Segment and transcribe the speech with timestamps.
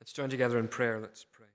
[0.00, 0.98] Let's join together in prayer.
[0.98, 1.46] Let's pray.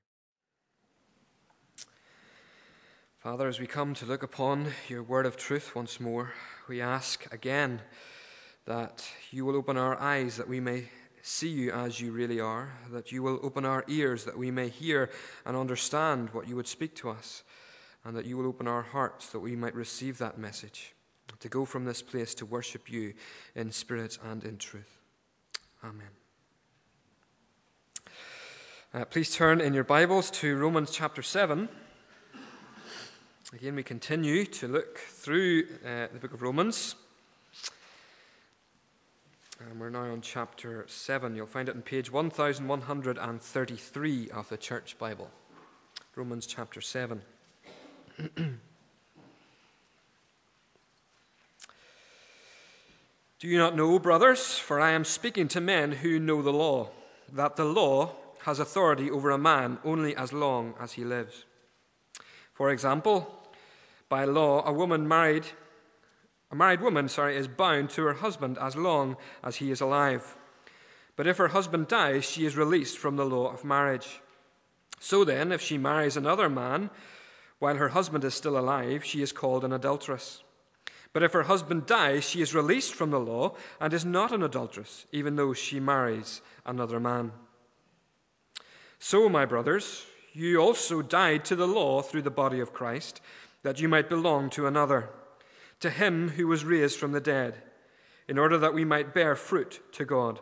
[3.17, 6.33] Father, as we come to look upon your word of truth once more,
[6.69, 7.81] we ask again
[8.65, 10.89] that you will open our eyes that we may
[11.23, 14.69] see you as you really are, that you will open our ears that we may
[14.69, 15.09] hear
[15.43, 17.43] and understand what you would speak to us,
[18.03, 20.93] and that you will open our hearts that we might receive that message,
[21.39, 23.15] to go from this place to worship you
[23.55, 24.99] in spirit and in truth.
[25.83, 26.24] Amen.
[28.95, 31.67] Uh, please turn in your Bibles to Romans chapter 7.
[33.51, 36.95] Again, we continue to look through uh, the book of Romans.
[39.59, 41.35] And we're now on chapter 7.
[41.35, 45.29] You'll find it on page 1133 of the Church Bible.
[46.15, 47.21] Romans chapter 7.
[48.37, 48.53] Do
[53.41, 56.91] you not know, brothers, for I am speaking to men who know the law,
[57.33, 61.45] that the law has authority over a man only as long as he lives.
[62.53, 63.41] For example,
[64.07, 65.47] by law, a woman married,
[66.51, 70.37] a married woman, sorry, is bound to her husband as long as he is alive.
[71.15, 74.21] But if her husband dies, she is released from the law of marriage.
[74.99, 76.91] So then, if she marries another man
[77.57, 80.43] while her husband is still alive, she is called an adulteress.
[81.13, 84.43] But if her husband dies, she is released from the law and is not an
[84.43, 87.31] adulteress, even though she marries another man.
[88.99, 93.21] So, my brothers, you also died to the law through the body of Christ,
[93.63, 95.09] that you might belong to another,
[95.79, 97.61] to him who was raised from the dead,
[98.27, 100.39] in order that we might bear fruit to God.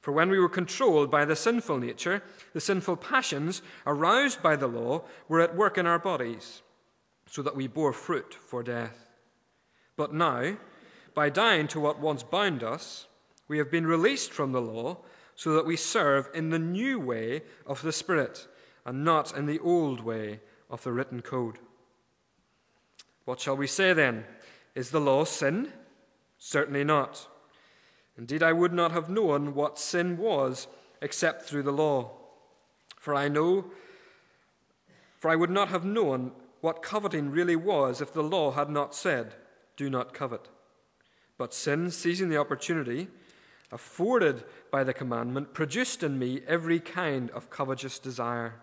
[0.00, 4.68] For when we were controlled by the sinful nature, the sinful passions aroused by the
[4.68, 6.62] law were at work in our bodies,
[7.26, 9.10] so that we bore fruit for death.
[9.96, 10.56] But now,
[11.14, 13.06] by dying to what once bound us,
[13.48, 14.98] we have been released from the law
[15.38, 18.48] so that we serve in the new way of the Spirit
[18.84, 21.60] and not in the old way of the written code.
[23.24, 24.24] What shall we say then?
[24.74, 25.72] Is the law sin?
[26.38, 27.28] Certainly not.
[28.18, 30.66] Indeed, I would not have known what sin was
[31.00, 32.10] except through the law.
[32.96, 33.66] For I know,
[35.20, 36.32] for I would not have known
[36.62, 39.34] what coveting really was if the law had not said,
[39.76, 40.48] Do not covet.
[41.36, 43.06] But sin, seizing the opportunity,
[43.70, 48.54] afforded by the commandment produced in me every kind of covetous desire.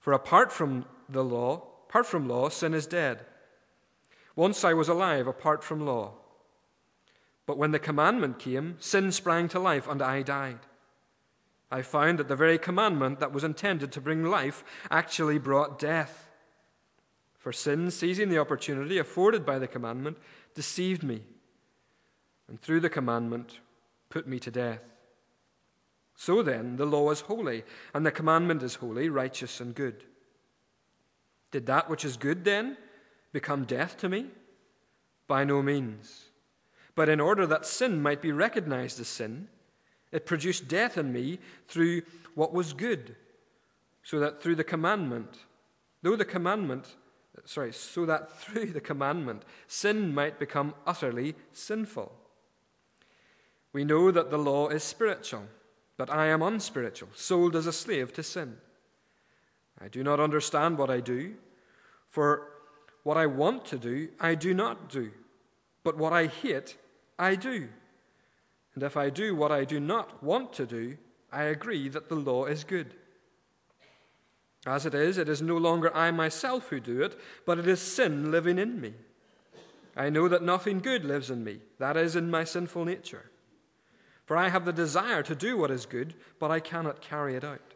[0.00, 3.24] For apart from the law, apart from law, sin is dead.
[4.34, 6.14] Once I was alive apart from law.
[7.46, 10.60] But when the commandment came, sin sprang to life and I died.
[11.70, 16.28] I found that the very commandment that was intended to bring life actually brought death.
[17.38, 20.18] For sin, seizing the opportunity afforded by the commandment,
[20.54, 21.22] deceived me.
[22.48, 23.60] And through the commandment,
[24.10, 24.82] put me to death.
[26.14, 27.64] So then, the law is holy,
[27.94, 30.04] and the commandment is holy, righteous, and good.
[31.50, 32.76] Did that which is good then
[33.32, 34.26] become death to me?
[35.26, 36.24] By no means.
[36.94, 39.48] But in order that sin might be recognized as sin,
[40.10, 42.02] it produced death in me through
[42.34, 43.14] what was good,
[44.02, 45.38] so that through the commandment,
[46.02, 46.96] though the commandment,
[47.44, 52.12] sorry, so that through the commandment, sin might become utterly sinful.
[53.72, 55.44] We know that the law is spiritual,
[55.96, 58.56] but I am unspiritual, sold as a slave to sin.
[59.80, 61.34] I do not understand what I do,
[62.08, 62.48] for
[63.02, 65.10] what I want to do, I do not do,
[65.84, 66.76] but what I hate,
[67.18, 67.68] I do.
[68.74, 70.96] And if I do what I do not want to do,
[71.32, 72.94] I agree that the law is good.
[74.66, 77.80] As it is, it is no longer I myself who do it, but it is
[77.80, 78.94] sin living in me.
[79.96, 83.30] I know that nothing good lives in me, that is, in my sinful nature.
[84.28, 87.44] For I have the desire to do what is good, but I cannot carry it
[87.44, 87.72] out.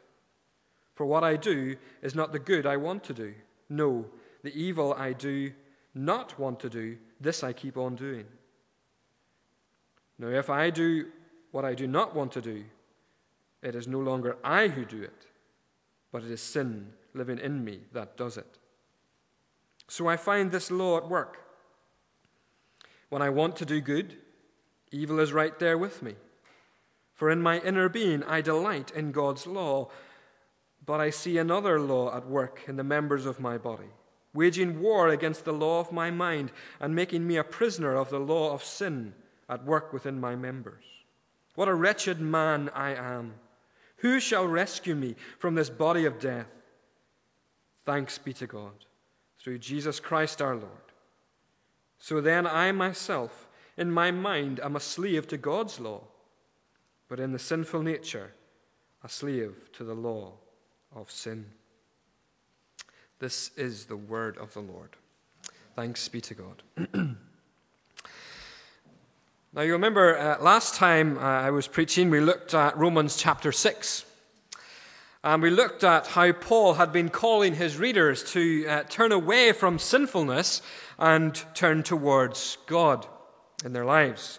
[0.94, 3.32] For what I do is not the good I want to do.
[3.70, 4.04] No,
[4.42, 5.52] the evil I do
[5.94, 8.26] not want to do, this I keep on doing.
[10.18, 11.06] Now, if I do
[11.52, 12.64] what I do not want to do,
[13.62, 15.26] it is no longer I who do it,
[16.12, 18.58] but it is sin living in me that does it.
[19.88, 21.38] So I find this law at work.
[23.08, 24.18] When I want to do good,
[24.90, 26.14] evil is right there with me.
[27.14, 29.90] For in my inner being I delight in God's law,
[30.84, 33.90] but I see another law at work in the members of my body,
[34.34, 36.50] waging war against the law of my mind
[36.80, 39.14] and making me a prisoner of the law of sin
[39.48, 40.84] at work within my members.
[41.54, 43.34] What a wretched man I am!
[43.98, 46.48] Who shall rescue me from this body of death?
[47.84, 48.86] Thanks be to God,
[49.38, 50.92] through Jesus Christ our Lord.
[51.98, 56.08] So then, I myself, in my mind, am a slave to God's law
[57.12, 58.32] but in the sinful nature,
[59.04, 60.32] a slave to the law
[60.96, 61.44] of sin.
[63.18, 64.96] This is the word of the Lord.
[65.76, 66.62] Thanks be to God.
[69.52, 73.52] now, you remember uh, last time uh, I was preaching, we looked at Romans chapter
[73.52, 74.06] 6.
[75.22, 79.52] And we looked at how Paul had been calling his readers to uh, turn away
[79.52, 80.62] from sinfulness
[80.98, 83.06] and turn towards God
[83.66, 84.38] in their lives.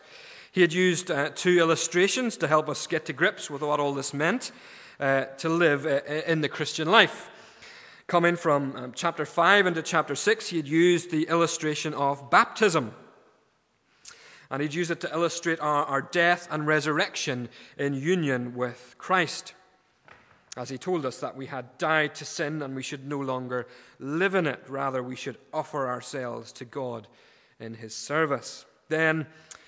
[0.54, 3.92] He had used uh, two illustrations to help us get to grips with what all
[3.96, 4.52] this meant
[5.00, 7.32] uh, to live uh, in the Christian life.
[8.06, 12.94] Coming from um, chapter 5 into chapter 6, he had used the illustration of baptism.
[14.52, 17.50] And he'd used it to illustrate our, our death and resurrection
[17.80, 19.56] in union with Christ
[20.56, 23.66] as he told us that we had died to sin and we should no longer
[23.98, 24.64] live in it.
[24.68, 27.08] Rather, we should offer ourselves to God
[27.60, 28.68] in his service.
[28.88, 29.26] Then,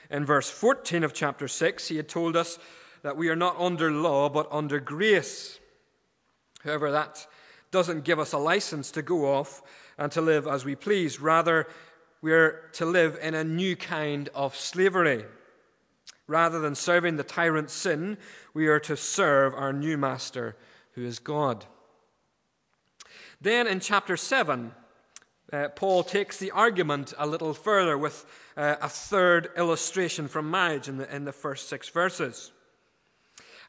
[0.10, 2.60] in verse 14 of chapter 6, he had told us
[3.02, 5.60] that we are not under law, but under grace.
[6.64, 7.28] However, that
[7.72, 9.62] doesn't give us a license to go off
[9.98, 11.20] and to live as we please.
[11.20, 11.68] Rather,
[12.22, 15.26] we are to live in a new kind of slavery.
[16.28, 18.18] Rather than serving the tyrant sin,
[18.54, 20.56] we are to serve our new master,
[20.94, 21.66] who is God.
[23.40, 24.72] Then in chapter 7,
[25.54, 28.26] uh, Paul takes the argument a little further with
[28.58, 32.52] uh, a third illustration from marriage in the, in the first six verses.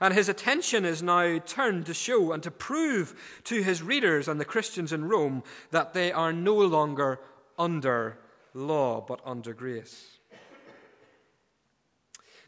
[0.01, 4.39] And his attention is now turned to show and to prove to his readers and
[4.39, 7.19] the Christians in Rome that they are no longer
[7.59, 8.19] under
[8.53, 10.19] law, but under grace.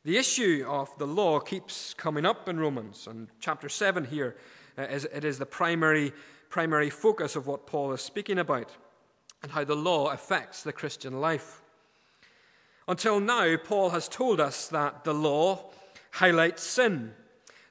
[0.04, 4.36] The issue of the law keeps coming up in Romans, and chapter 7 here
[4.78, 6.12] uh, is, it is the primary,
[6.50, 8.70] primary focus of what Paul is speaking about
[9.42, 11.62] and how the law affects the Christian life.
[12.88, 15.70] Until now, Paul has told us that the law
[16.10, 17.12] highlights sin,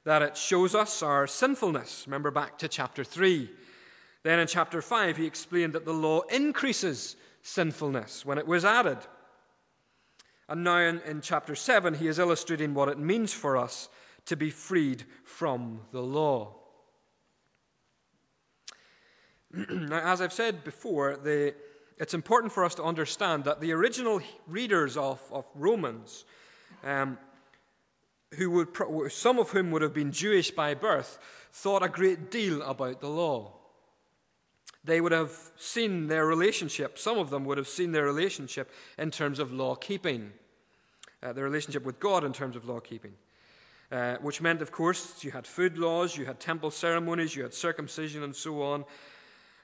[0.04, 2.04] that it shows us our sinfulness.
[2.06, 3.50] Remember back to chapter 3.
[4.22, 8.98] Then in chapter 5, he explained that the law increases sinfulness when it was added.
[10.48, 13.88] And now in, in chapter 7, he is illustrating what it means for us
[14.26, 16.54] to be freed from the law.
[19.52, 21.54] now, as I've said before, the,
[21.98, 26.24] it's important for us to understand that the original readers of, of Romans,
[26.84, 27.18] um,
[28.34, 31.18] who would, some of whom would have been Jewish by birth,
[31.52, 33.52] thought a great deal about the law.
[34.84, 39.10] They would have seen their relationship, some of them would have seen their relationship in
[39.10, 40.32] terms of law keeping,
[41.22, 43.14] uh, their relationship with God in terms of law keeping.
[43.90, 47.54] Uh, which meant, of course, you had food laws, you had temple ceremonies, you had
[47.54, 48.84] circumcision, and so on.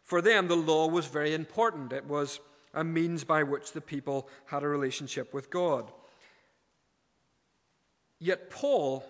[0.05, 1.93] For them, the law was very important.
[1.93, 2.39] It was
[2.75, 5.91] a means by which the people had a relationship with God.
[8.21, 9.05] Yet, Paul,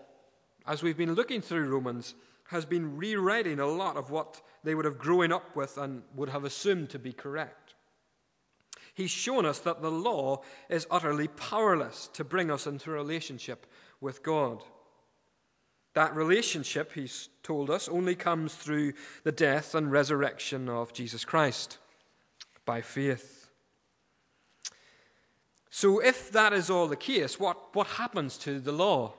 [0.66, 2.14] as we've been looking through Romans,
[2.48, 6.28] has been rewriting a lot of what they would have grown up with and would
[6.28, 7.74] have assumed to be correct.
[8.94, 13.66] He's shown us that the law is utterly powerless to bring us into a relationship
[14.00, 14.62] with God.
[15.94, 18.92] That relationship, he's told us, only comes through
[19.22, 21.78] the death and resurrection of Jesus Christ
[22.64, 23.50] by faith.
[25.70, 29.14] So, if that is all the case, what, what happens to the law?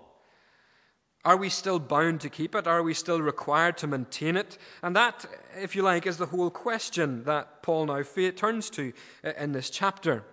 [1.25, 2.68] Are we still bound to keep it?
[2.68, 4.57] Are we still required to maintain it?
[4.83, 5.25] And that,
[5.58, 8.94] if you like, is the whole question that Paul now turns to
[9.38, 10.24] in this chapter.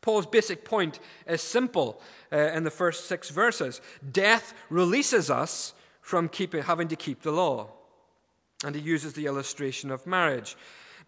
[0.00, 2.00] Paul's basic point is simple
[2.32, 3.80] uh, in the first six verses
[4.12, 7.68] death releases us from keeping, having to keep the law.
[8.64, 10.56] And he uses the illustration of marriage.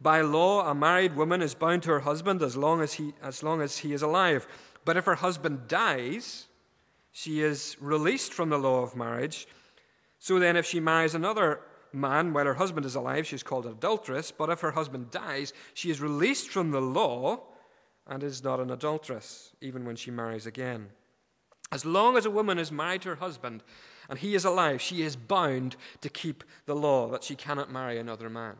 [0.01, 3.43] By law, a married woman is bound to her husband as long as he, as
[3.43, 4.47] long as he is alive.
[4.85, 6.47] But if her husband dies,
[7.13, 9.47] she is released from the law of marriage.
[10.19, 11.61] So then, if she marries another
[11.93, 14.31] man while her husband is alive, she's called an adulteress.
[14.31, 17.43] But if her husband dies, she is released from the law
[18.11, 20.89] and is not an adulteress, even when she marries again.
[21.73, 23.63] As long as a woman is married to her husband
[24.09, 27.99] and he is alive, she is bound to keep the law that she cannot marry
[27.99, 28.57] another man.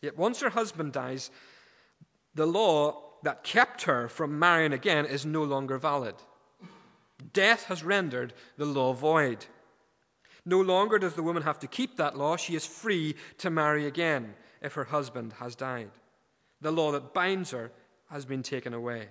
[0.00, 1.30] Yet once her husband dies,
[2.34, 6.14] the law that kept her from marrying again is no longer valid.
[7.32, 9.46] Death has rendered the law void.
[10.46, 12.36] No longer does the woman have to keep that law.
[12.36, 15.90] She is free to marry again if her husband has died.
[16.60, 17.72] The law that binds her
[18.10, 19.08] has been taken away,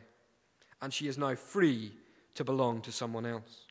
[0.81, 1.93] and she is now free
[2.35, 3.65] to belong to someone else.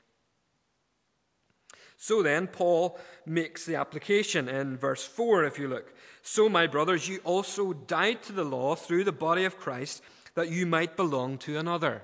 [1.97, 5.95] So then, Paul makes the application in verse 4, if you look.
[6.23, 10.02] So, my brothers, you also died to the law through the body of Christ,
[10.35, 12.02] that you might belong to another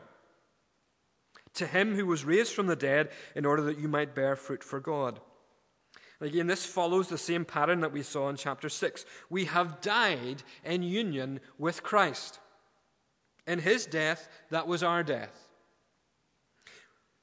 [1.59, 4.65] to him who was raised from the dead in order that you might bear fruit
[4.65, 5.21] for God.
[6.21, 9.05] Again, this follows the same pattern that we saw in chapter 6.
[9.31, 12.41] We have died in union with Christ.
[13.47, 15.49] In his death, that was our death.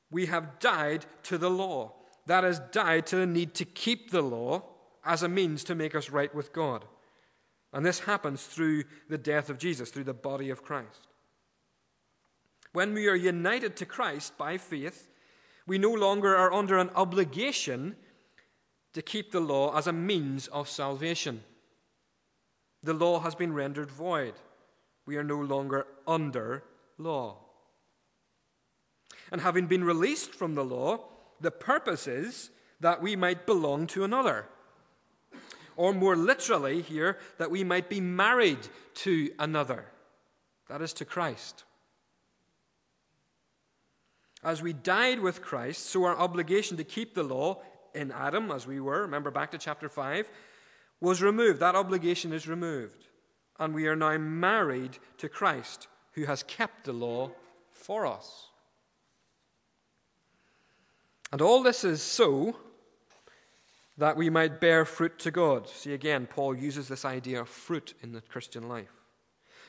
[0.09, 1.93] We have died to the law.
[2.25, 4.63] That is, died to the need to keep the law
[5.03, 6.85] as a means to make us right with God.
[7.73, 11.07] And this happens through the death of Jesus, through the body of Christ.
[12.71, 15.09] When we are united to Christ by faith,
[15.67, 17.95] we no longer are under an obligation
[18.95, 21.43] to keep the law as a means of salvation.
[22.81, 24.35] The law has been rendered void.
[25.05, 26.63] We are no longer under
[26.97, 27.35] law.
[29.33, 31.03] And having been released from the law,
[31.41, 34.45] the purpose is that we might belong to another.
[35.75, 38.65] Or more literally, here, that we might be married
[39.03, 39.83] to another.
[40.69, 41.65] That is to Christ.
[44.41, 47.61] As we died with Christ, so our obligation to keep the law
[47.95, 50.29] in Adam, as we were, remember back to chapter 5,
[51.01, 51.59] was removed.
[51.59, 53.07] That obligation is removed.
[53.59, 57.31] And we are now married to Christ, who has kept the law
[57.71, 58.49] for us.
[61.31, 62.57] And all this is so
[63.97, 65.69] that we might bear fruit to God.
[65.69, 69.04] See, again, Paul uses this idea of fruit in the Christian life.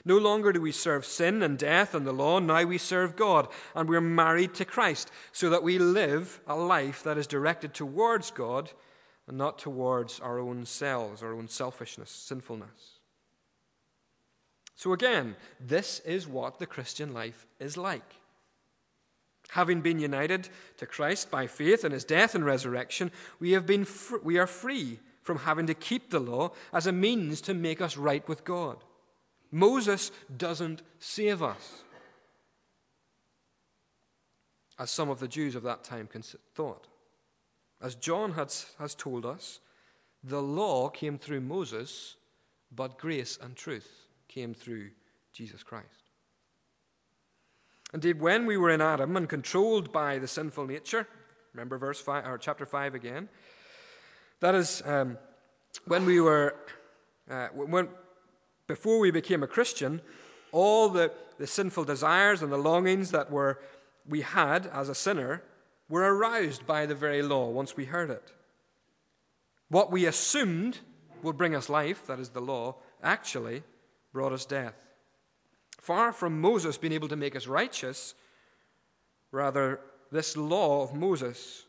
[0.06, 3.48] No longer do we serve sin and death and the law, now we serve God,
[3.74, 8.30] and we're married to Christ, so that we live a life that is directed towards
[8.30, 8.70] God
[9.26, 13.00] and not towards our own selves, our own selfishness, sinfulness.
[14.76, 18.14] So, again, this is what the Christian life is like.
[19.50, 23.10] Having been united to Christ by faith in his death and resurrection,
[23.40, 26.92] we, have been fr- we are free from having to keep the law as a
[26.92, 28.76] means to make us right with God.
[29.50, 31.82] Moses doesn't save us,
[34.78, 36.08] as some of the Jews of that time
[36.54, 36.86] thought.
[37.80, 39.60] As John has, has told us,
[40.24, 42.16] the law came through Moses,
[42.74, 44.90] but grace and truth came through
[45.32, 45.86] Jesus Christ.
[47.94, 51.06] Indeed, when we were in Adam and controlled by the sinful nature,
[51.54, 53.28] remember verse five or chapter five again.
[54.40, 55.16] That is um,
[55.86, 56.56] when we were
[57.30, 57.88] uh, when
[58.66, 60.00] before we became a Christian,
[60.52, 63.60] all the, the sinful desires and the longings that were,
[64.08, 65.42] we had as a sinner
[65.88, 68.32] were aroused by the very law once we heard it.
[69.68, 70.78] What we assumed
[71.22, 73.62] would bring us life, that is the law, actually
[74.12, 74.74] brought us death.
[75.80, 78.14] Far from Moses being able to make us righteous,
[79.30, 79.80] rather,
[80.10, 81.66] this law of Moses,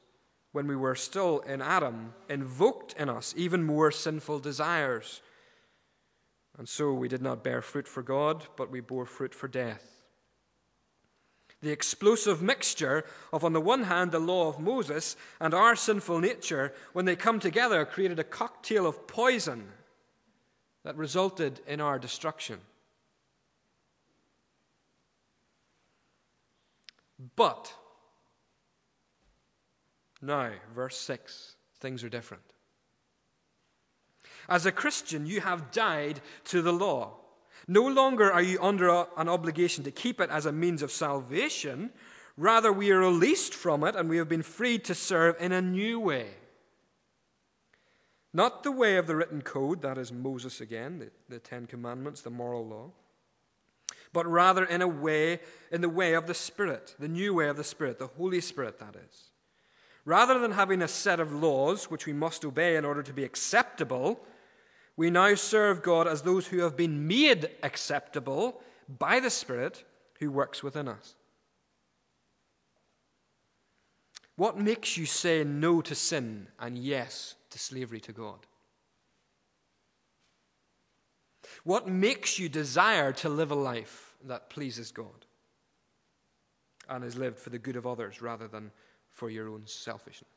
[0.51, 5.21] when we were still in Adam, invoked in us even more sinful desires
[6.57, 9.97] and so we did not bear fruit for God, but we bore fruit for death.
[11.61, 16.19] The explosive mixture of, on the one hand, the law of Moses and our sinful
[16.19, 19.67] nature, when they come together, created a cocktail of poison
[20.83, 22.59] that resulted in our destruction.
[27.35, 27.73] But,
[30.21, 32.43] now, verse 6, things are different.
[34.49, 37.15] As a Christian, you have died to the law.
[37.67, 40.91] No longer are you under a, an obligation to keep it as a means of
[40.91, 41.91] salvation.
[42.37, 45.61] Rather, we are released from it and we have been freed to serve in a
[45.61, 46.29] new way.
[48.33, 52.21] Not the way of the written code, that is Moses again, the, the Ten Commandments,
[52.21, 52.91] the moral law,
[54.13, 55.39] but rather in a way,
[55.71, 58.79] in the way of the Spirit, the new way of the Spirit, the Holy Spirit,
[58.79, 59.31] that is.
[60.05, 63.23] Rather than having a set of laws which we must obey in order to be
[63.23, 64.19] acceptable,
[64.97, 68.59] we now serve God as those who have been made acceptable
[68.97, 69.83] by the Spirit
[70.19, 71.15] who works within us.
[74.35, 78.39] What makes you say no to sin and yes to slavery to God?
[81.63, 85.25] What makes you desire to live a life that pleases God
[86.89, 88.71] and is lived for the good of others rather than
[89.09, 90.31] for your own selfishness?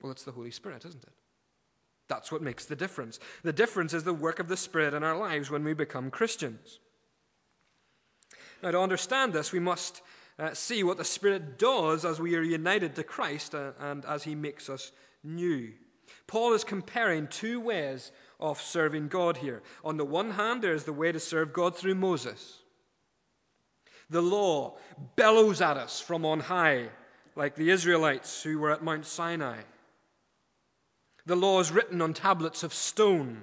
[0.00, 1.12] Well, it's the Holy Spirit, isn't it?
[2.08, 3.18] That's what makes the difference.
[3.42, 6.80] The difference is the work of the Spirit in our lives when we become Christians.
[8.62, 10.02] Now, to understand this, we must
[10.38, 14.24] uh, see what the Spirit does as we are united to Christ uh, and as
[14.24, 14.92] He makes us
[15.22, 15.72] new.
[16.26, 19.62] Paul is comparing two ways of serving God here.
[19.84, 22.60] On the one hand, there is the way to serve God through Moses.
[24.10, 24.76] The law
[25.16, 26.88] bellows at us from on high,
[27.36, 29.60] like the Israelites who were at Mount Sinai.
[31.26, 33.42] The law is written on tablets of stone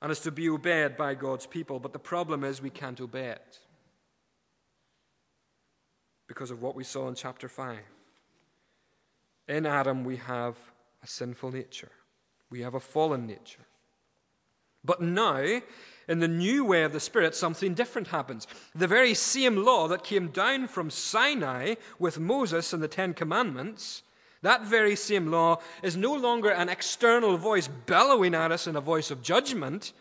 [0.00, 1.78] and is to be obeyed by God's people.
[1.78, 3.58] But the problem is we can't obey it.
[6.32, 7.76] because of what we saw in chapter 5.
[9.48, 10.56] In Adam, we have
[11.02, 11.90] a sinful nature,
[12.48, 13.66] we have a fallen nature.
[14.82, 15.60] But now,
[16.08, 18.46] in the new way of the Spirit, something different happens.
[18.74, 24.02] The very same law that came down from Sinai with Moses and the Ten Commandments,
[24.42, 28.80] that very same law is no longer an external voice bellowing at us in a
[28.80, 29.92] voice of judgment,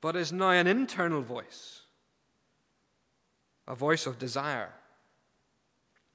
[0.00, 1.80] but is now an internal voice,
[3.66, 4.72] a voice of desire,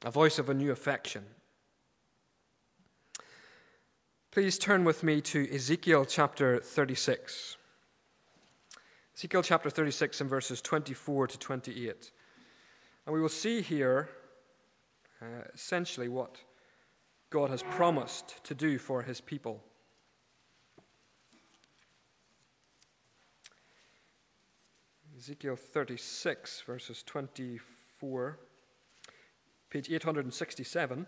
[0.05, 1.25] a voice of a new affection.
[4.29, 7.57] Please turn with me to Ezekiel chapter 36.
[9.15, 12.11] Ezekiel chapter 36 and verses 24 to 28.
[13.07, 14.09] And we will see here
[15.19, 16.35] uh, essentially what
[17.29, 19.63] God has promised to do for his people.
[25.17, 28.39] Ezekiel 36, verses 24,
[29.69, 31.05] page 867.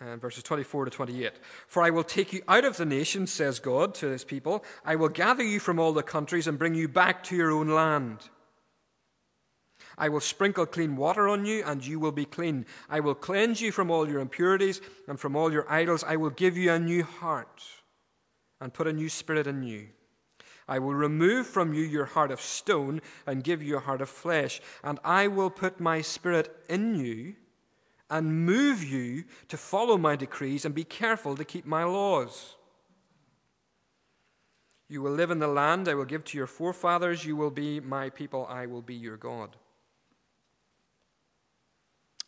[0.00, 1.32] And verses 24 to 28.
[1.66, 4.64] For I will take you out of the nations, says God to his people.
[4.84, 7.68] I will gather you from all the countries and bring you back to your own
[7.68, 8.18] land.
[9.96, 12.66] I will sprinkle clean water on you, and you will be clean.
[12.88, 16.04] I will cleanse you from all your impurities and from all your idols.
[16.04, 17.64] I will give you a new heart
[18.60, 19.88] and put a new spirit in you.
[20.68, 24.08] I will remove from you your heart of stone and give you a heart of
[24.08, 27.34] flesh, and I will put my spirit in you
[28.10, 32.56] and move you to follow my decrees and be careful to keep my laws.
[34.88, 37.24] You will live in the land I will give to your forefathers.
[37.24, 38.46] You will be my people.
[38.48, 39.56] I will be your God.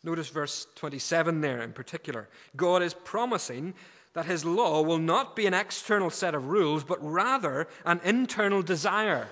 [0.03, 2.27] Notice verse 27 there in particular.
[2.55, 3.73] God is promising
[4.13, 8.61] that his law will not be an external set of rules, but rather an internal
[8.61, 9.29] desire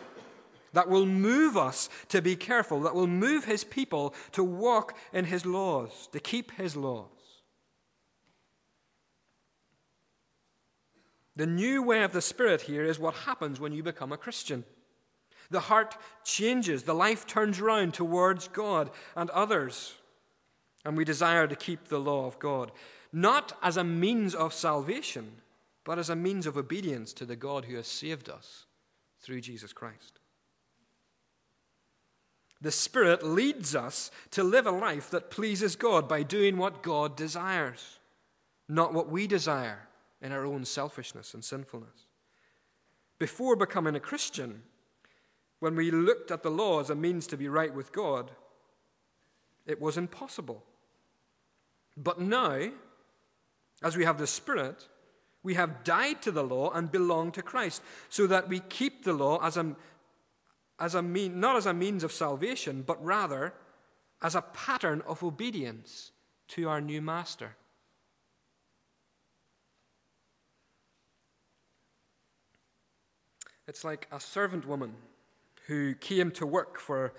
[0.74, 5.26] that will move us to be careful, that will move his people to walk in
[5.26, 7.08] his laws, to keep his laws.
[11.36, 14.66] The new way of the Spirit here is what happens when you become a Christian.
[15.50, 19.96] The heart changes, the life turns around towards God and others,
[20.86, 22.72] and we desire to keep the law of God,
[23.12, 25.42] not as a means of salvation,
[25.86, 28.66] but as a means of obedience to the God who has saved us
[29.22, 30.19] through Jesus Christ.
[32.62, 37.16] The Spirit leads us to live a life that pleases God by doing what God
[37.16, 38.00] desires,
[38.68, 39.88] not what we desire
[40.22, 42.08] in our own selfishness and sinfulness.
[43.18, 44.64] Before becoming a Christian,
[45.60, 48.32] when we looked at the law as a means to be right with God,
[49.66, 50.64] it was impossible.
[51.96, 52.70] But now,
[53.84, 54.88] as we have the Spirit,
[55.44, 59.14] we have died to the law and belong to Christ, so that we keep the
[59.14, 59.76] law as a,
[60.80, 63.54] as a mean, not as a means of salvation, but rather
[64.22, 66.12] as a pattern of obedience
[66.50, 67.56] to our new master.
[73.68, 74.94] It's like a servant woman
[75.68, 77.14] who came to work for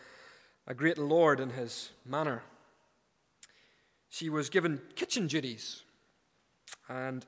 [0.67, 2.43] a great lord in his manor.
[4.09, 5.83] She was given kitchen duties,
[6.89, 7.25] and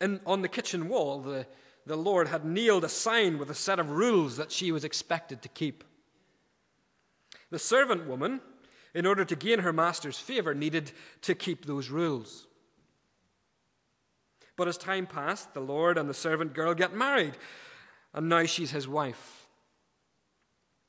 [0.00, 1.46] in, on the kitchen wall, the
[1.86, 5.40] the Lord had nailed a sign with a set of rules that she was expected
[5.42, 5.84] to keep.
[7.50, 8.40] The servant woman,
[8.92, 10.90] in order to gain her master's favor, needed
[11.22, 12.48] to keep those rules.
[14.56, 17.36] But as time passed, the Lord and the servant girl get married,
[18.12, 19.46] and now she's his wife.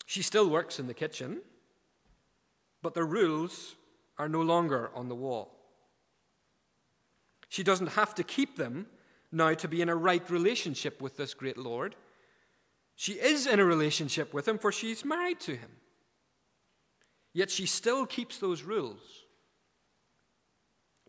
[0.05, 1.41] She still works in the kitchen,
[2.81, 3.75] but the rules
[4.17, 5.53] are no longer on the wall.
[7.49, 8.87] She doesn't have to keep them
[9.31, 11.95] now to be in a right relationship with this great Lord.
[12.95, 15.69] She is in a relationship with him, for she's married to him.
[17.33, 19.01] Yet she still keeps those rules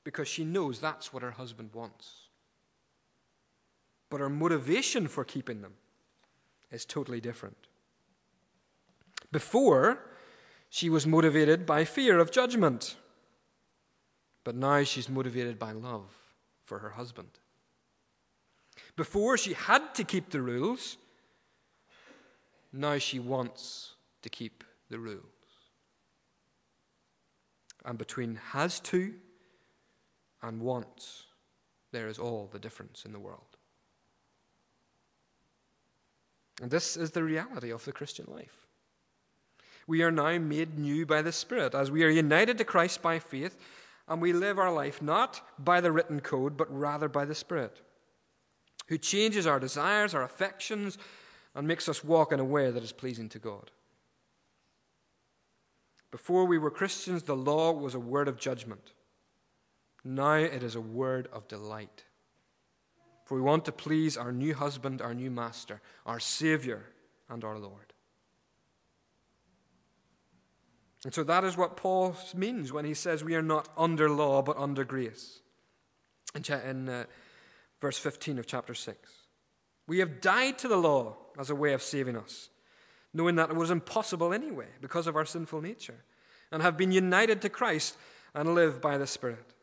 [0.05, 2.29] because she knows that's what her husband wants.
[4.11, 5.75] But her motivation for keeping them
[6.71, 7.57] is totally different.
[9.31, 10.01] Before,
[10.71, 12.97] she was motivated by fear of judgment,
[14.45, 16.11] but now she's motivated by love
[16.65, 17.39] for her husband.
[18.99, 20.97] Before, she had to keep the rules.
[22.73, 25.23] Now she wants to keep the rules.
[27.85, 29.15] And between has to
[30.43, 31.27] and wants,
[31.93, 33.57] there is all the difference in the world.
[36.61, 38.67] And this is the reality of the Christian life.
[39.87, 43.21] We are now made new by the Spirit as we are united to Christ by
[43.21, 43.57] faith,
[44.09, 47.81] and we live our life not by the written code, but rather by the Spirit
[48.89, 50.99] who changes our desires, our affections,
[51.55, 53.71] and makes us walk in a way that is pleasing to God.
[56.11, 58.93] Before we were Christians, the law was a word of judgment.
[60.05, 62.05] Now it is a word of delight.
[63.27, 66.87] For we want to please our new husband, our new master, our Savior,
[67.29, 67.93] and our Lord.
[71.05, 74.41] And so that is what Paul means when he says we are not under law
[74.41, 75.41] but under grace.
[76.35, 77.05] In, uh,
[77.81, 78.99] verse 15 of chapter 6.
[79.87, 82.51] We have died to the law as a way of saving us,
[83.15, 86.05] knowing that it was impossible anyway because of our sinful nature,
[86.53, 87.97] and have been united to Christ
[88.35, 89.55] and live by the Spirit.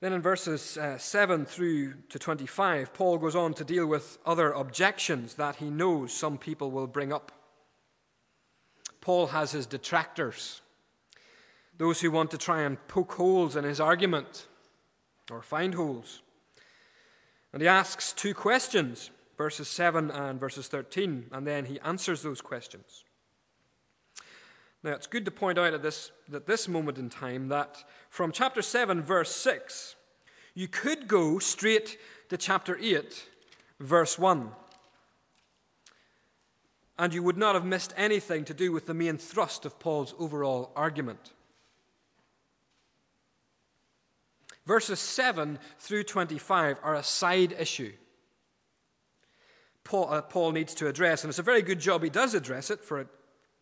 [0.00, 4.50] Then in verses uh, 7 through to 25, Paul goes on to deal with other
[4.52, 7.32] objections that he knows some people will bring up.
[9.02, 10.62] Paul has his detractors,
[11.80, 14.46] those who want to try and poke holes in his argument
[15.30, 16.20] or find holes.
[17.54, 22.42] And he asks two questions, verses 7 and verses 13, and then he answers those
[22.42, 23.04] questions.
[24.82, 28.30] Now, it's good to point out at this, at this moment in time that from
[28.30, 29.96] chapter 7, verse 6,
[30.52, 31.96] you could go straight
[32.28, 33.26] to chapter 8,
[33.80, 34.50] verse 1.
[36.98, 40.14] And you would not have missed anything to do with the main thrust of Paul's
[40.18, 41.32] overall argument.
[44.70, 47.92] Verses 7 through 25 are a side issue.
[49.82, 52.70] Paul, uh, Paul, needs to address, and it's a very good job he does address
[52.70, 53.08] it, for it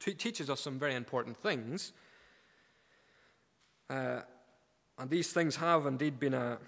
[0.01, 1.93] t- teaches us some very important things.
[3.89, 4.21] Uh,
[4.99, 6.59] and these things have indeed been a,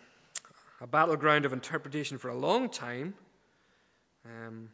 [0.81, 3.13] a, battleground of interpretation for a long time.
[4.25, 4.71] Um,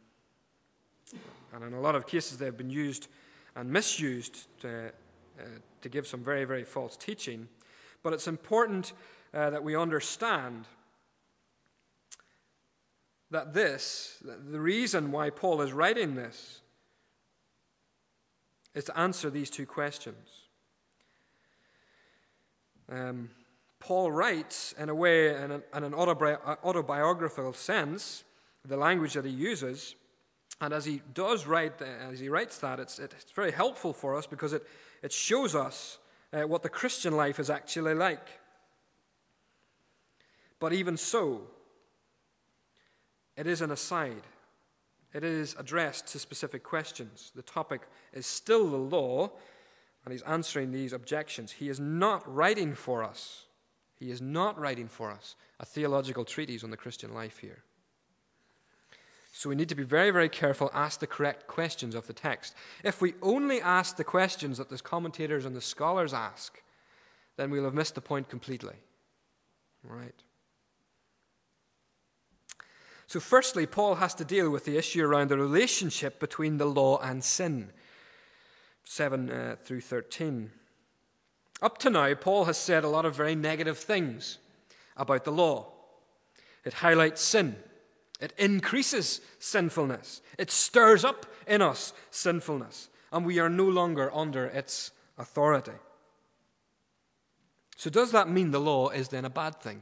[1.53, 3.09] and in a lot of cases, they've been used
[3.57, 4.93] and misused to,
[5.37, 5.43] uh,
[5.81, 7.49] to give some very, very false teaching.
[8.01, 8.93] But it's important
[9.33, 10.65] uh, that we understand
[13.31, 16.61] that this, the reason why Paul is writing this,
[18.73, 20.29] is to answer these two questions.
[22.89, 23.29] Um,
[23.79, 28.23] Paul writes in a way, in, an, in an autobiographical sense,
[28.65, 29.95] the language that he uses.
[30.61, 34.25] And as he does write, as he writes that, it's, it's very helpful for us
[34.25, 34.65] because it,
[35.03, 35.99] it shows us
[36.33, 38.27] uh, what the Christian life is actually like.
[40.59, 41.41] But even so,
[43.35, 44.23] it is an aside.
[45.13, 47.31] It is addressed to specific questions.
[47.35, 47.81] The topic
[48.13, 49.31] is still the law,
[50.03, 51.51] and he's answering these objections.
[51.51, 53.45] He is not writing for us.
[53.99, 57.63] He is not writing for us a theological treatise on the Christian life here.
[59.33, 62.55] So we need to be very, very careful, ask the correct questions of the text.
[62.83, 66.61] If we only ask the questions that the commentators and the scholars ask,
[67.35, 68.75] then we'll have missed the point completely.
[69.83, 70.23] Right?
[73.07, 76.99] So, firstly, Paul has to deal with the issue around the relationship between the law
[76.99, 77.71] and sin.
[78.83, 80.51] 7 uh, through 13.
[81.61, 84.37] Up to now, Paul has said a lot of very negative things
[84.95, 85.71] about the law.
[86.65, 87.55] It highlights sin,
[88.19, 94.45] it increases sinfulness, it stirs up in us sinfulness, and we are no longer under
[94.45, 95.71] its authority.
[97.77, 99.81] So, does that mean the law is then a bad thing?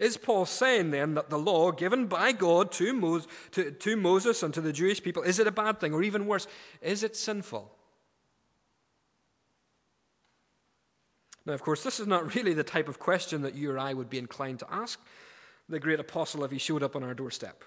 [0.00, 4.42] Is Paul saying then that the law given by God to, Moses, to, to Moses
[4.42, 5.94] and to the Jewish people, is it a bad thing?
[5.94, 6.46] Or even worse,
[6.82, 7.72] is it sinful?
[11.46, 13.94] Now, of course, this is not really the type of question that you or I
[13.94, 15.00] would be inclined to ask
[15.68, 17.64] the great apostle if he showed up on our doorstep.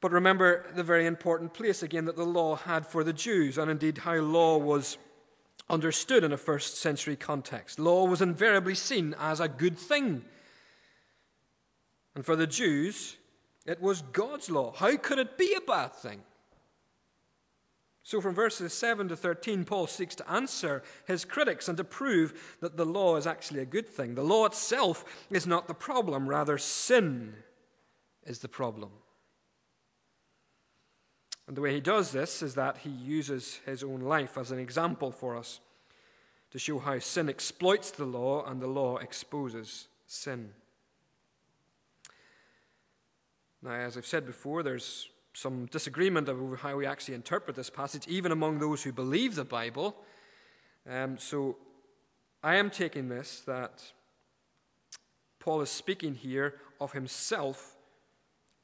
[0.00, 3.70] But remember the very important place again that the law had for the Jews, and
[3.70, 4.98] indeed how law was
[5.70, 7.78] understood in a first century context.
[7.78, 10.24] Law was invariably seen as a good thing.
[12.14, 13.16] And for the Jews,
[13.66, 14.72] it was God's law.
[14.76, 16.20] How could it be a bad thing?
[18.06, 22.56] So, from verses 7 to 13, Paul seeks to answer his critics and to prove
[22.60, 24.14] that the law is actually a good thing.
[24.14, 27.34] The law itself is not the problem, rather, sin
[28.24, 28.90] is the problem.
[31.46, 34.58] And the way he does this is that he uses his own life as an
[34.58, 35.60] example for us
[36.50, 40.50] to show how sin exploits the law and the law exposes sin.
[43.64, 48.06] Now, as I've said before, there's some disagreement over how we actually interpret this passage,
[48.06, 49.96] even among those who believe the Bible.
[50.88, 51.56] Um, so
[52.42, 53.82] I am taking this that
[55.40, 57.76] Paul is speaking here of himself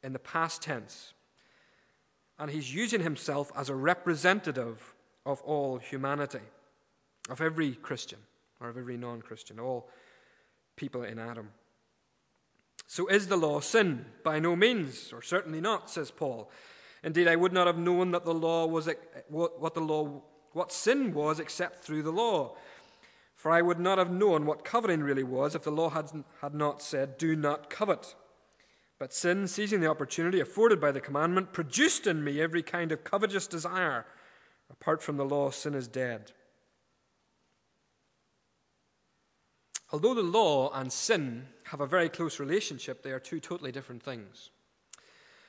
[0.03, 1.15] in the past tense.
[2.39, 6.41] And he's using himself as a representative of all humanity,
[7.31, 8.19] of every Christian,
[8.61, 9.89] or of every non Christian, all
[10.77, 11.49] people in Adam.
[12.91, 14.05] So is the law sin?
[14.25, 16.51] By no means, or certainly not, says Paul.
[17.05, 18.89] Indeed, I would not have known that the law was
[19.29, 20.23] what the law
[20.55, 22.57] what sin was except through the law.
[23.37, 26.53] For I would not have known what coveting really was if the law had, had
[26.53, 28.17] not said, Do not covet.
[28.99, 33.05] But sin, seizing the opportunity afforded by the commandment, produced in me every kind of
[33.05, 34.05] covetous desire.
[34.69, 36.33] Apart from the law, sin is dead.
[39.93, 44.03] Although the law and sin have a very close relationship, they are two totally different
[44.03, 44.51] things.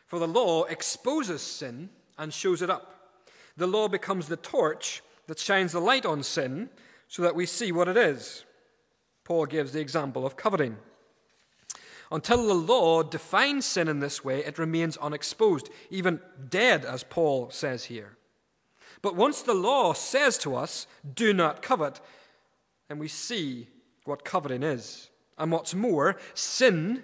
[0.06, 3.18] For the law exposes sin and shows it up.
[3.58, 6.70] The law becomes the torch that shines the light on sin
[7.08, 8.46] so that we see what it is.
[9.24, 10.78] Paul gives the example of coveting.
[12.12, 17.50] Until the law defines sin in this way, it remains unexposed, even dead, as Paul
[17.50, 18.16] says here.
[19.02, 22.00] But once the law says to us, do not covet,
[22.90, 23.70] then we see
[24.06, 25.08] what coveting is.
[25.42, 27.02] And what's more, sin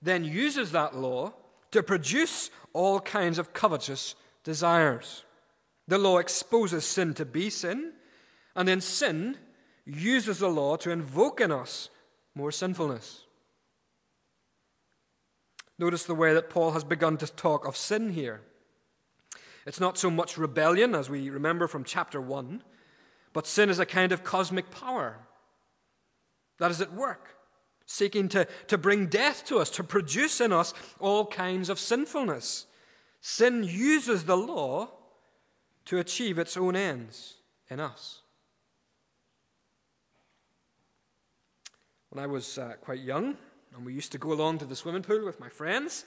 [0.00, 1.34] then uses that law
[1.72, 5.24] to produce all kinds of covetous desires.
[5.86, 7.92] The law exposes sin to be sin,
[8.54, 9.36] and then sin
[9.84, 11.90] uses the law to invoke in us
[12.34, 13.24] more sinfulness.
[15.78, 18.40] Notice the way that Paul has begun to talk of sin here.
[19.66, 22.62] It's not so much rebellion, as we remember from chapter 1,
[23.34, 25.18] but sin is a kind of cosmic power
[26.58, 27.35] that is at work,
[27.86, 32.66] seeking to, to bring death to us, to produce in us all kinds of sinfulness.
[33.20, 34.88] Sin uses the law
[35.86, 37.36] to achieve its own ends
[37.70, 38.22] in us.
[42.10, 43.36] When I was uh, quite young,
[43.74, 46.04] and we used to go along to the swimming pool with my friends,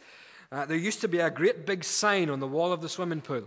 [0.51, 3.21] uh, there used to be a great big sign on the wall of the swimming
[3.21, 3.43] pool.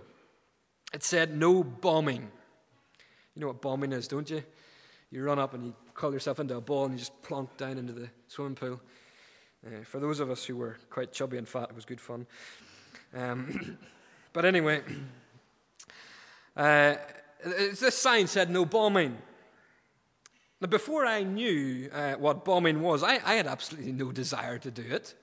[0.95, 2.31] It said, No bombing.
[3.35, 4.43] You know what bombing is, don't you?
[5.11, 7.79] You run up and you call yourself into a ball and you just plonk down
[7.79, 8.81] into the swimming pool.
[9.67, 12.27] Uh, for those of us who were quite chubby and fat, it was good fun.
[13.15, 13.79] Um,
[14.33, 14.83] but anyway,
[16.57, 16.95] uh,
[17.45, 19.17] this sign said no bombing.
[20.61, 24.71] Now, before I knew uh, what bombing was, I, I had absolutely no desire to
[24.71, 25.15] do it.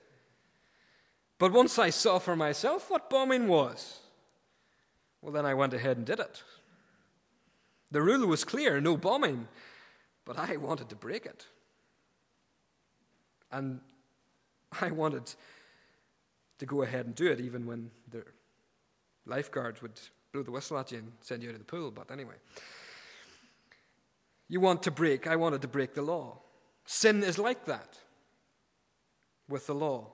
[1.38, 4.00] But once I saw for myself what bombing was,
[5.22, 6.42] well, then I went ahead and did it.
[7.90, 9.48] The rule was clear no bombing,
[10.24, 11.46] but I wanted to break it.
[13.52, 13.80] And
[14.80, 15.34] I wanted
[16.58, 18.24] to go ahead and do it, even when the
[19.26, 20.00] lifeguards would
[20.32, 21.90] blow the whistle at you and send you out of the pool.
[21.90, 22.36] But anyway,
[24.48, 26.38] you want to break, I wanted to break the law.
[26.84, 27.98] Sin is like that
[29.48, 30.08] with the law.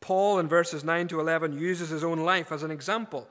[0.00, 3.28] Paul, in verses 9 to 11, uses his own life as an example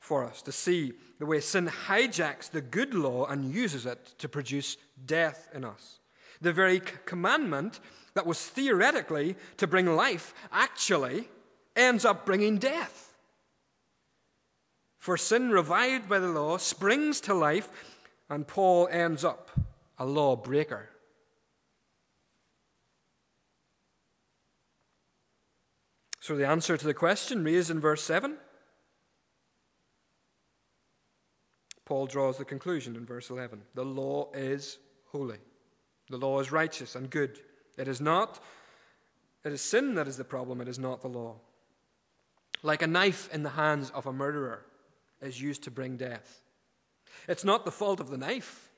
[0.00, 4.28] for us to see the way sin hijacks the good law and uses it to
[4.28, 6.00] produce death in us.
[6.40, 7.78] The very commandment
[8.14, 11.28] that was theoretically to bring life actually
[11.76, 13.14] ends up bringing death.
[14.96, 17.68] For sin, revived by the law, springs to life,
[18.28, 19.50] and Paul ends up
[19.98, 20.88] a lawbreaker.
[26.20, 28.36] So, the answer to the question raised in verse 7
[31.90, 35.38] Paul draws the conclusion in verse 11 the law is holy,
[36.08, 37.40] the law is righteous and good.
[37.76, 38.38] It is not,
[39.44, 41.34] it is sin that is the problem, it is not the law.
[42.62, 44.64] Like a knife in the hands of a murderer
[45.20, 46.42] is used to bring death.
[47.26, 48.70] It's not the fault of the knife,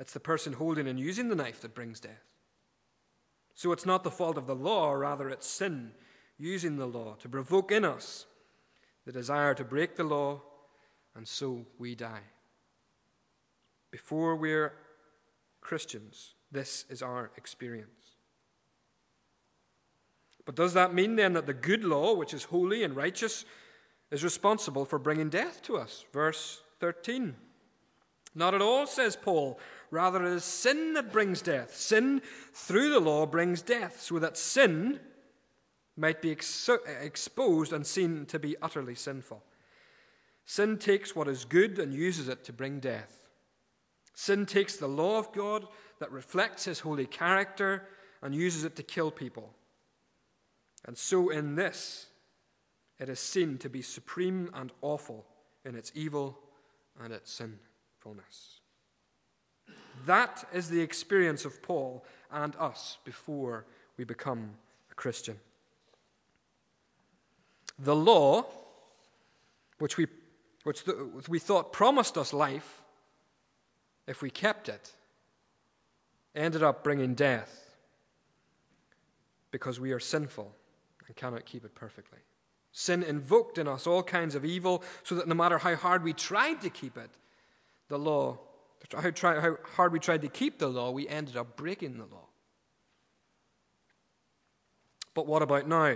[0.00, 2.24] it's the person holding and using the knife that brings death.
[3.54, 5.90] So it's not the fault of the law, rather, it's sin
[6.38, 8.24] using the law to provoke in us
[9.04, 10.40] the desire to break the law,
[11.16, 12.22] and so we die.
[13.90, 14.72] Before we're
[15.60, 17.90] Christians, this is our experience.
[20.44, 23.44] But does that mean then that the good law, which is holy and righteous,
[24.10, 26.04] is responsible for bringing death to us?
[26.12, 27.34] Verse 13.
[28.34, 29.58] Not at all, says Paul.
[29.90, 31.74] Rather, it is sin that brings death.
[31.74, 32.20] Sin
[32.52, 35.00] through the law brings death, so that sin
[35.96, 36.68] might be ex-
[37.00, 39.42] exposed and seen to be utterly sinful.
[40.46, 43.28] Sin takes what is good and uses it to bring death.
[44.14, 45.66] Sin takes the law of God
[45.98, 47.82] that reflects his holy character
[48.22, 49.52] and uses it to kill people.
[50.86, 52.06] And so, in this,
[52.98, 55.26] it is seen to be supreme and awful
[55.64, 56.38] in its evil
[57.02, 58.60] and its sinfulness.
[60.06, 64.50] That is the experience of Paul and us before we become
[64.90, 65.38] a Christian.
[67.78, 68.46] The law,
[69.78, 70.06] which we,
[70.66, 72.82] which we thought promised us life
[74.08, 74.92] if we kept it,
[76.34, 77.76] ended up bringing death
[79.52, 80.52] because we are sinful
[81.06, 82.18] and cannot keep it perfectly.
[82.72, 86.12] Sin invoked in us all kinds of evil, so that no matter how hard we
[86.12, 87.10] tried to keep it,
[87.86, 88.36] the law,
[88.92, 92.06] how, try, how hard we tried to keep the law, we ended up breaking the
[92.06, 92.26] law.
[95.14, 95.94] But what about now?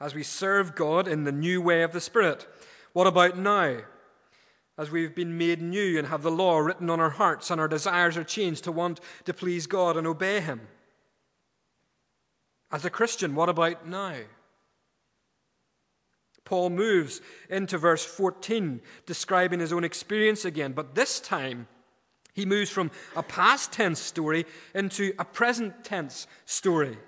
[0.00, 2.46] As we serve God in the new way of the Spirit,
[2.92, 3.78] what about now?
[4.78, 7.68] As we've been made new and have the law written on our hearts and our
[7.68, 10.62] desires are changed to want to please God and obey Him.
[12.72, 14.14] As a Christian, what about now?
[16.44, 21.68] Paul moves into verse 14, describing his own experience again, but this time
[22.32, 26.98] he moves from a past tense story into a present tense story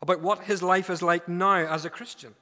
[0.00, 2.34] about what his life is like now as a Christian.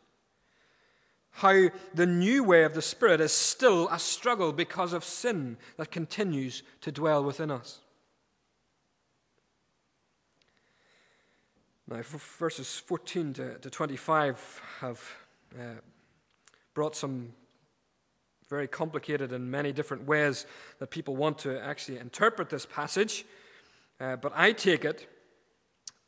[1.31, 5.91] How the new way of the Spirit is still a struggle because of sin that
[5.91, 7.81] continues to dwell within us.
[11.87, 15.01] Now, verses 14 to, to 25 have
[15.59, 15.62] uh,
[16.75, 17.33] brought some
[18.49, 20.47] very complicated and many different ways
[20.79, 23.25] that people want to actually interpret this passage.
[24.01, 25.07] Uh, but I take it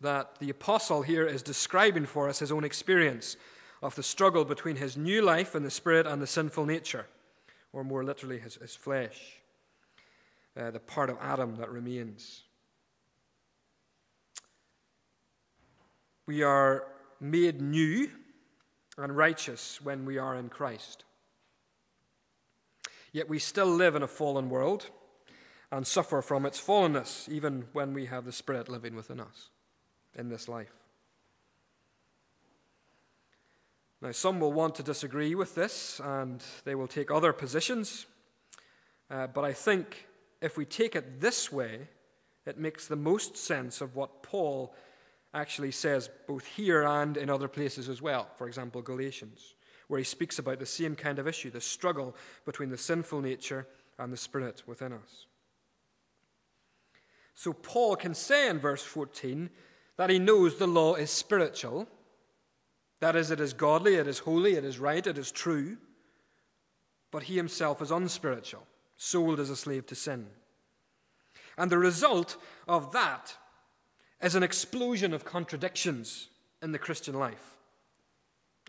[0.01, 3.37] that the apostle here is describing for us his own experience
[3.83, 7.07] of the struggle between his new life in the spirit and the sinful nature,
[7.73, 9.41] or more literally, his, his flesh,
[10.57, 12.43] uh, the part of Adam that remains.
[16.27, 16.85] We are
[17.21, 18.11] made new
[18.99, 21.05] and righteous when we are in Christ.
[23.13, 24.87] Yet we still live in a fallen world
[25.73, 29.51] and suffer from its fallenness, even when we have the Spirit living within us
[30.15, 30.80] in this life.
[34.03, 38.07] Now, some will want to disagree with this and they will take other positions,
[39.11, 40.07] uh, but I think
[40.41, 41.89] if we take it this way,
[42.47, 44.75] it makes the most sense of what Paul
[45.35, 48.29] actually says both here and in other places as well.
[48.37, 49.55] For example, Galatians,
[49.89, 53.67] where he speaks about the same kind of issue the struggle between the sinful nature
[53.99, 55.27] and the spirit within us.
[57.35, 59.51] So, Paul can say in verse 14
[59.97, 61.87] that he knows the law is spiritual.
[63.01, 65.79] That is, it is godly, it is holy, it is right, it is true.
[67.11, 70.27] But he himself is unspiritual, sold as a slave to sin.
[71.57, 72.37] And the result
[72.69, 73.35] of that
[74.23, 76.29] is an explosion of contradictions
[76.63, 77.57] in the Christian life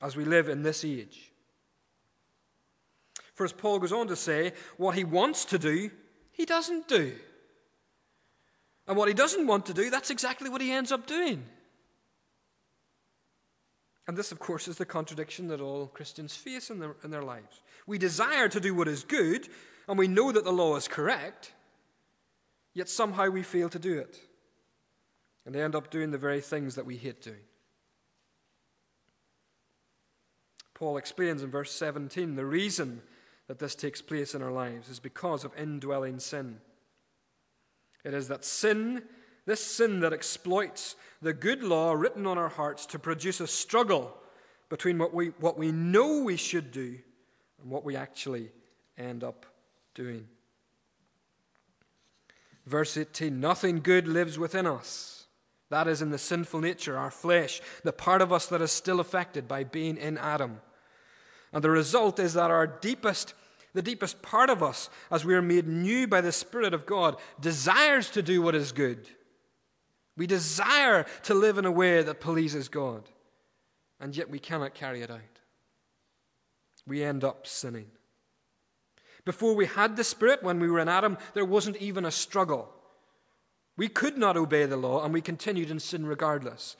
[0.02, 1.32] as we live in this age.
[3.34, 5.92] For as Paul goes on to say, what he wants to do,
[6.32, 7.14] he doesn't do.
[8.88, 11.46] And what he doesn't want to do, that's exactly what he ends up doing.
[14.12, 17.24] And this, of course, is the contradiction that all Christians face in their, in their
[17.24, 17.62] lives.
[17.88, 19.48] We desire to do what is good,
[19.88, 21.54] and we know that the law is correct,
[22.74, 24.20] yet somehow we fail to do it.
[25.46, 27.40] And they end up doing the very things that we hate doing.
[30.74, 33.04] Paul explains in verse 17 the reason
[33.48, 36.60] that this takes place in our lives is because of indwelling sin.
[38.04, 39.04] It is that sin,
[39.46, 44.16] this sin that exploits the good law written on our hearts to produce a struggle
[44.70, 46.98] between what we, what we know we should do
[47.62, 48.52] and what we actually
[48.98, 49.46] end up
[49.94, 50.28] doing.
[52.66, 55.22] Verse 18 Nothing good lives within us
[55.72, 59.00] that is in the sinful nature, our flesh, the part of us that is still
[59.00, 60.60] affected by being in Adam.
[61.54, 63.34] And the result is that our deepest,
[63.74, 67.16] the deepest part of us, as we are made new by the Spirit of God,
[67.40, 69.08] desires to do what is good.
[70.18, 73.04] We desire to live in a way that pleases God,
[74.00, 75.20] and yet we cannot carry it out.
[76.88, 77.88] We end up sinning.
[79.24, 82.70] Before we had the Spirit, when we were in Adam, there wasn't even a struggle.
[83.78, 86.76] We could not obey the law, and we continued in sin regardless.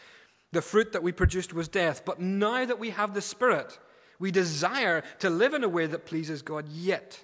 [0.52, 2.04] The fruit that we produced was death.
[2.04, 3.80] But now that we have the Spirit,
[4.20, 7.24] we desire to live in a way that pleases God, yet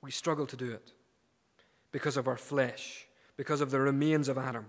[0.00, 0.92] we struggle to do it
[1.90, 3.07] because of our flesh,
[3.38, 4.66] because of the remains of Adam.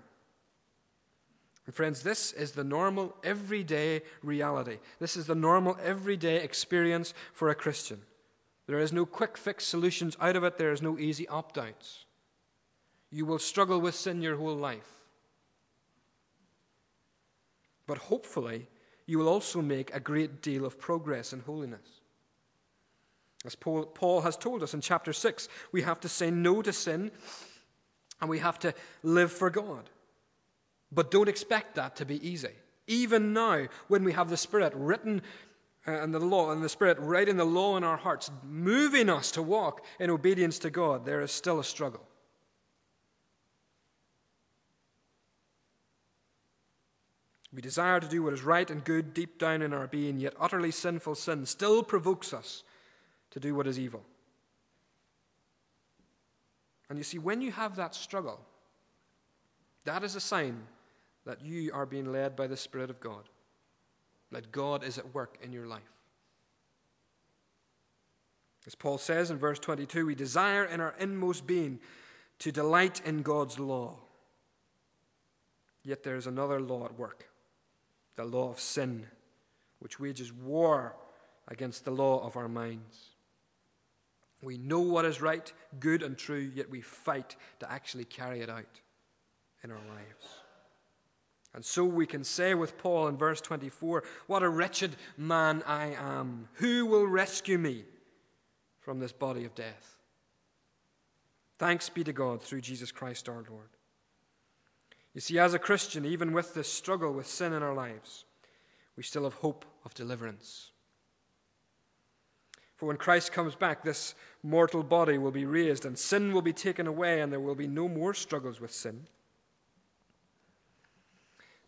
[1.66, 4.78] And friends, this is the normal, everyday reality.
[5.00, 8.02] This is the normal, everyday experience for a Christian.
[8.68, 12.06] There is no quick fix solutions out of it, there is no easy opt outs.
[13.12, 14.90] You will struggle with sin your whole life.
[17.88, 18.68] But hopefully,
[19.08, 22.02] you will also make a great deal of progress in holiness.
[23.46, 26.72] As Paul, Paul, has told us in chapter 6, we have to say no to
[26.72, 27.10] sin
[28.22, 29.90] and we have to live for God.
[30.92, 32.52] But don't expect that to be easy.
[32.88, 35.22] Even now, when we have the Spirit written
[35.88, 39.32] uh, and the law and the Spirit writing the law in our hearts, moving us
[39.32, 42.02] to walk in obedience to God, there is still a struggle.
[47.54, 50.34] We desire to do what is right and good deep down in our being, yet
[50.40, 52.64] utterly sinful sin still provokes us
[53.32, 54.04] to do what is evil.
[56.90, 58.40] And you see, when you have that struggle,
[59.86, 60.64] that is a sign
[61.26, 63.30] that you are being led by the Spirit of God,
[64.32, 65.82] that God is at work in your life.
[68.66, 71.80] As Paul says in verse 22, we desire in our inmost being
[72.40, 73.96] to delight in God's law.
[75.84, 77.26] Yet there is another law at work
[78.16, 79.06] the law of sin,
[79.80, 80.94] which wages war
[81.48, 83.09] against the law of our minds.
[84.42, 88.50] We know what is right, good, and true, yet we fight to actually carry it
[88.50, 88.80] out
[89.64, 90.28] in our lives.
[91.54, 95.96] And so we can say with Paul in verse 24, What a wretched man I
[95.98, 96.48] am!
[96.54, 97.86] Who will rescue me
[98.80, 99.98] from this body of death?
[101.58, 103.70] Thanks be to God through Jesus Christ our Lord.
[105.14, 108.26] You see, as a Christian, even with this struggle with sin in our lives,
[108.96, 110.72] we still have hope of deliverance.
[112.80, 116.54] For when Christ comes back, this mortal body will be raised, and sin will be
[116.54, 119.06] taken away, and there will be no more struggles with sin.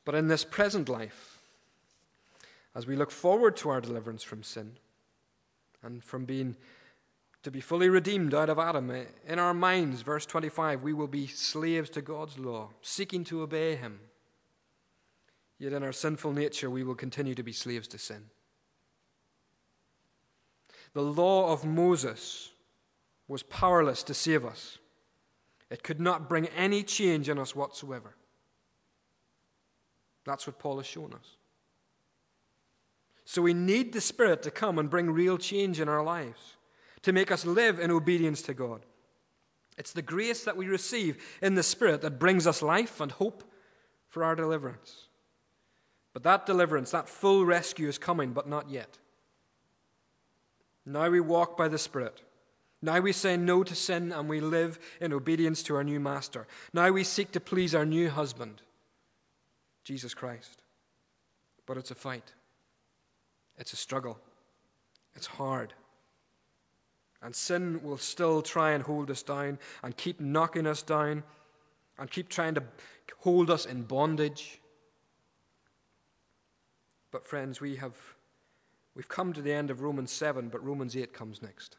[0.06, 1.42] But in this present life,
[2.74, 4.78] as we look forward to our deliverance from sin
[5.84, 6.56] and from being
[7.44, 8.90] to be fully redeemed out of Adam.
[8.92, 13.42] Eh, in our minds, verse 25, we will be slaves to God's law, seeking to
[13.42, 14.00] obey Him.
[15.60, 18.30] Yet in our sinful nature, we will continue to be slaves to sin.
[20.94, 22.52] The law of Moses
[23.28, 24.78] was powerless to save us,
[25.70, 28.16] it could not bring any change in us whatsoever.
[30.26, 31.38] That's what Paul has shown us.
[33.26, 36.58] So we need the Spirit to come and bring real change in our lives
[37.04, 38.86] to make us live in obedience to God.
[39.78, 43.44] It's the grace that we receive in the Spirit that brings us life and hope
[44.10, 45.08] for our deliverance.
[46.14, 48.98] But that deliverance, that full rescue is coming, but not yet.
[50.92, 52.22] Now we walk by the Spirit.
[52.82, 56.48] Now we say no to sin and we live in obedience to our new Master.
[56.74, 58.62] Now we seek to please our new husband,
[59.84, 60.62] Jesus Christ.
[61.66, 62.34] But it's a fight,
[63.58, 64.18] it's a struggle,
[65.16, 65.74] it's hard.
[67.22, 71.24] And sin will still try and hold us down and keep knocking us down
[72.00, 72.64] and keep trying to
[73.20, 74.60] hold us in bondage.
[77.12, 77.94] But, friends, we have
[78.96, 81.78] we've come to the end of Romans 7, but Romans 8 comes next.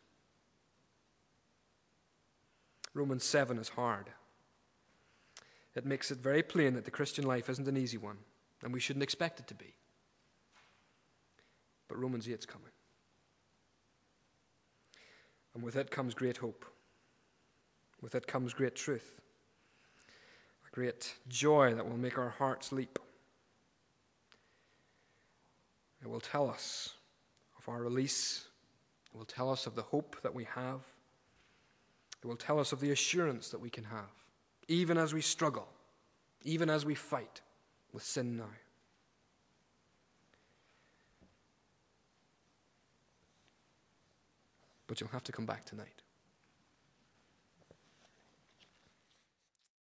[2.95, 4.11] Romans 7 is hard.
[5.75, 8.19] It makes it very plain that the Christian life isn't an easy one,
[8.63, 9.75] and we shouldn't expect it to be.
[11.89, 12.69] But Romans 8 is coming.
[15.55, 16.65] And with it comes great hope.
[18.01, 19.21] With it comes great truth,
[20.67, 22.99] a great joy that will make our hearts leap.
[26.03, 26.95] It will tell us
[27.63, 28.47] of our release,
[29.13, 30.81] it will tell us of the hope that we have,
[32.23, 34.11] it will tell us of the assurance that we can have,
[34.69, 35.69] even as we struggle,
[36.45, 37.41] even as we fight
[37.93, 38.51] with sin now.
[44.93, 46.02] but you'll have to come back tonight.